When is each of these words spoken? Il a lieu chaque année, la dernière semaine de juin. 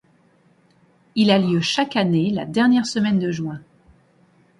Il 1.13 1.29
a 1.29 1.37
lieu 1.37 1.61
chaque 1.61 1.95
année, 1.95 2.31
la 2.31 2.45
dernière 2.45 2.87
semaine 2.87 3.19
de 3.19 3.29
juin. 3.31 3.61